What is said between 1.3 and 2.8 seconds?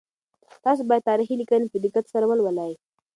لیکنې په دقت سره ولولئ.